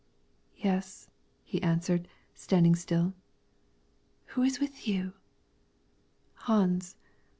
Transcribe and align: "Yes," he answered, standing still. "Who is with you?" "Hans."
"Yes," 0.57 1.11
he 1.43 1.61
answered, 1.61 2.07
standing 2.33 2.73
still. 2.75 3.13
"Who 4.33 4.41
is 4.41 4.59
with 4.59 4.87
you?" 4.87 5.13
"Hans." 6.33 6.95